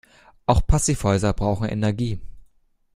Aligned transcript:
Auch 0.47 0.65
Passivhäuser 0.65 1.31
brauchen 1.31 1.69
Energie. 1.69 2.19